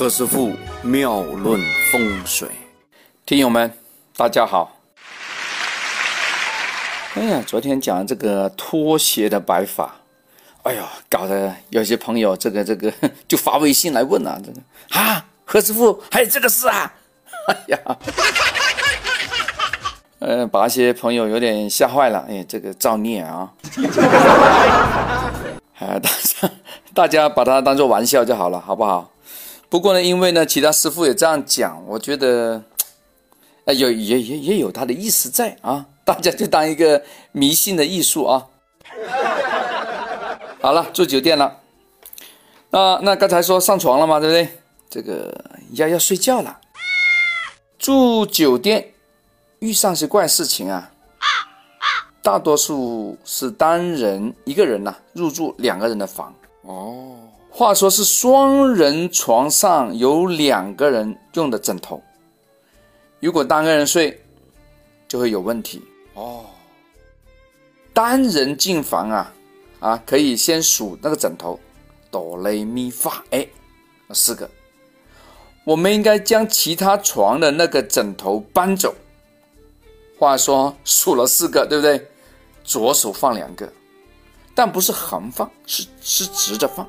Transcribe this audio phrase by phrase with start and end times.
[0.00, 0.50] 何师傅
[0.80, 1.60] 妙论
[1.92, 2.48] 风水，
[3.26, 3.70] 听友们，
[4.16, 4.74] 大家好。
[7.16, 9.96] 哎呀，昨天讲这个拖鞋的摆法，
[10.62, 12.90] 哎呦，搞得有些朋友这个这个
[13.28, 14.58] 就发微信来问啊，这个
[14.98, 16.90] 啊，何师傅还有这个事啊？
[17.48, 17.78] 哎呀，
[20.20, 22.24] 呃，把一些朋友有点吓坏了。
[22.26, 23.52] 哎，这个造孽啊！
[25.78, 26.50] 啊， 大家
[26.94, 29.06] 大家把它当做玩笑就好了，好不好？
[29.70, 32.60] 不过呢，因为呢，其他师傅也这样讲，我觉得，
[33.66, 35.86] 哎，有也也也有他的意思在啊。
[36.04, 37.00] 大家就当一个
[37.30, 38.44] 迷信的艺术啊。
[40.60, 41.56] 好了，住酒店了。
[42.72, 44.48] 啊，那刚才说上床了嘛，对不对？
[44.90, 45.32] 这个
[45.74, 46.58] 要要睡觉了。
[47.78, 48.92] 住酒店
[49.60, 50.90] 遇上些怪事情啊，
[52.20, 56.34] 大多数是单人一个人呐入住两个人的房。
[56.62, 57.14] 哦。
[57.50, 62.02] 话说是双人床上有两个人用的枕头，
[63.18, 64.22] 如果单个人睡，
[65.08, 65.82] 就会有问题
[66.14, 66.46] 哦。
[67.92, 69.34] 单人进房啊，
[69.80, 71.58] 啊，可以先数那个枕头，
[72.10, 73.46] 哆来咪发，哎，
[74.12, 74.48] 四个。
[75.64, 78.94] 我们应该将其他床的那个枕头搬走。
[80.18, 82.08] 话说数了四个，对不对？
[82.62, 83.70] 左手放两个，
[84.54, 86.88] 但不是横放，是是直着放。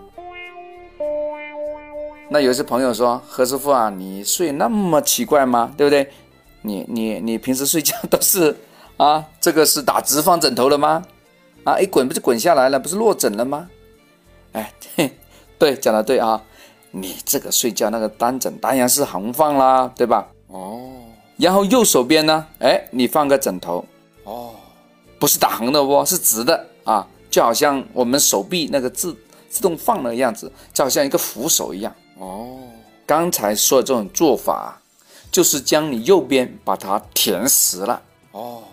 [2.34, 5.74] 那有些朋友说：“何师傅啊，你睡那么奇怪吗？
[5.76, 6.10] 对不对？
[6.62, 8.56] 你你你平时睡觉都是
[8.96, 11.04] 啊，这个是打直放枕头了吗？
[11.66, 13.68] 啊，一滚不就滚下来了，不是落枕了吗？
[14.54, 14.72] 哎，
[15.60, 16.42] 对，讲的对啊，
[16.92, 20.26] 你这个睡觉那个单枕当然是横放啦，对吧？
[20.48, 20.90] 哦，
[21.36, 23.84] 然后右手边呢，哎，你放个枕头，
[24.24, 24.56] 哦，
[25.20, 29.14] 不是打横的哦，是直的啊，就好像我们手臂那个自
[29.50, 32.60] 自动放的样子，就好像一个扶手一样。”哦，
[33.04, 34.80] 刚才说的这种做法，
[35.32, 38.00] 就是将你右边把它填实了。
[38.32, 38.64] 哦，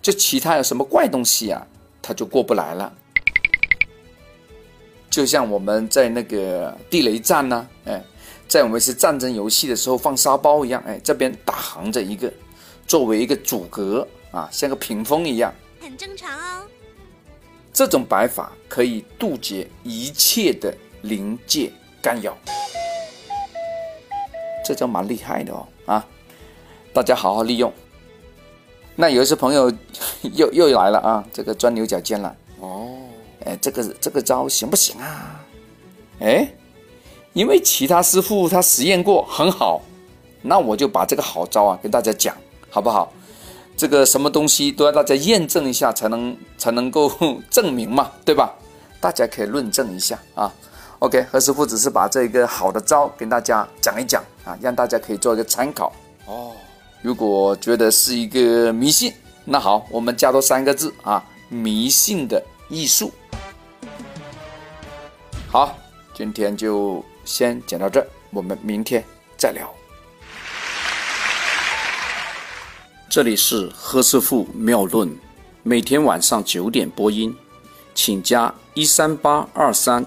[0.00, 1.66] 这其他有什么怪东西啊，
[2.00, 2.92] 它就过不来了。
[5.10, 8.02] 就像我们在那个地雷战呢，哎，
[8.46, 12.32] 在我们是战争游戏的时候放沙包一样，哎，这边打横着一个，
[12.86, 16.68] 作为一个阻隔啊，像个屏风一样，很正常哦。
[17.72, 22.38] 这种摆法可以杜绝一切的临界干扰。
[24.64, 26.06] 这招蛮厉害的哦啊！
[26.92, 27.72] 大家好好利用。
[28.94, 29.72] 那有一些朋友
[30.34, 32.88] 又又来了啊，这个钻牛角尖了哦。
[33.44, 35.44] 哎，这个这个招行不行啊？
[36.20, 36.48] 哎，
[37.32, 39.82] 因为其他师傅他实验过很好，
[40.42, 42.36] 那我就把这个好招啊跟大家讲，
[42.70, 43.12] 好不好？
[43.76, 47.10] 这个什么东西都要大家验证一下才能才能够
[47.50, 48.54] 证明嘛，对吧？
[49.00, 50.52] 大家可以论证一下啊。
[51.02, 55.92] OK，何师傅只是把这个好的招跟大家讲一讲啊，让大家可以做一个参考
[56.26, 56.52] 哦。
[57.00, 59.12] 如果觉得是一个迷信，
[59.44, 63.12] 那好，我们加多三个字啊，迷信的艺术。
[65.50, 65.76] 好，
[66.14, 69.02] 今天就先讲到这儿，我们明天
[69.36, 69.68] 再聊。
[73.10, 75.12] 这里是何师傅妙论，
[75.64, 77.36] 每天晚上九点播音，
[77.92, 80.06] 请加一三八二三。